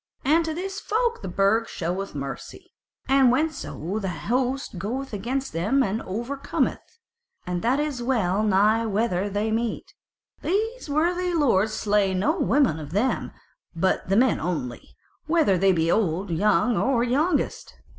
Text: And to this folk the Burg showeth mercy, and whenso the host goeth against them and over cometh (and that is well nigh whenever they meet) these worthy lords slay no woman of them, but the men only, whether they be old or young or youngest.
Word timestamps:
And 0.25 0.43
to 0.45 0.53
this 0.55 0.79
folk 0.79 1.21
the 1.21 1.27
Burg 1.27 1.69
showeth 1.69 2.15
mercy, 2.15 2.73
and 3.07 3.31
whenso 3.31 3.99
the 3.99 4.09
host 4.09 4.79
goeth 4.79 5.13
against 5.13 5.53
them 5.53 5.83
and 5.83 6.01
over 6.01 6.37
cometh 6.37 6.97
(and 7.45 7.61
that 7.61 7.79
is 7.79 8.01
well 8.01 8.41
nigh 8.41 8.83
whenever 8.87 9.29
they 9.29 9.51
meet) 9.51 9.93
these 10.41 10.89
worthy 10.89 11.35
lords 11.35 11.73
slay 11.73 12.15
no 12.15 12.39
woman 12.39 12.79
of 12.79 12.93
them, 12.93 13.31
but 13.75 14.09
the 14.09 14.17
men 14.17 14.39
only, 14.39 14.95
whether 15.27 15.55
they 15.55 15.71
be 15.71 15.91
old 15.91 16.31
or 16.31 16.33
young 16.33 16.77
or 16.77 17.03
youngest. 17.03 17.75